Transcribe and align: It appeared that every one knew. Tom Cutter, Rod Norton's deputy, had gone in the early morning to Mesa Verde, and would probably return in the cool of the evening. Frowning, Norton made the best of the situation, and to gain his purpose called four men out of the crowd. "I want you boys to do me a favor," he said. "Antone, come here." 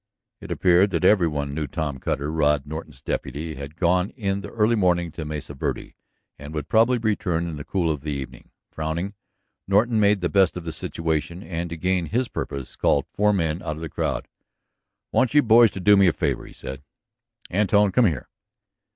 It 0.39 0.49
appeared 0.49 0.89
that 0.89 1.03
every 1.05 1.27
one 1.27 1.53
knew. 1.53 1.67
Tom 1.67 1.99
Cutter, 1.99 2.31
Rod 2.31 2.65
Norton's 2.65 3.03
deputy, 3.03 3.53
had 3.53 3.75
gone 3.75 4.09
in 4.17 4.41
the 4.41 4.49
early 4.49 4.73
morning 4.75 5.11
to 5.11 5.25
Mesa 5.25 5.53
Verde, 5.53 5.95
and 6.39 6.55
would 6.55 6.67
probably 6.67 6.97
return 6.97 7.47
in 7.47 7.55
the 7.55 7.63
cool 7.63 7.91
of 7.91 8.01
the 8.01 8.09
evening. 8.11 8.49
Frowning, 8.71 9.13
Norton 9.67 9.99
made 9.99 10.21
the 10.21 10.27
best 10.27 10.57
of 10.57 10.63
the 10.63 10.71
situation, 10.71 11.43
and 11.43 11.69
to 11.69 11.77
gain 11.77 12.07
his 12.07 12.29
purpose 12.29 12.75
called 12.75 13.05
four 13.13 13.31
men 13.31 13.61
out 13.61 13.75
of 13.75 13.81
the 13.81 13.89
crowd. 13.89 14.27
"I 15.13 15.17
want 15.17 15.35
you 15.35 15.43
boys 15.43 15.69
to 15.69 15.79
do 15.79 15.95
me 15.95 16.07
a 16.07 16.13
favor," 16.13 16.47
he 16.47 16.53
said. 16.53 16.81
"Antone, 17.51 17.91
come 17.91 18.05
here." 18.05 18.27